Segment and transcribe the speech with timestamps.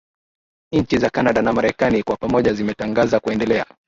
[0.73, 3.65] nchi za canada na marekani kwa pamoja zimetangaza kuendelea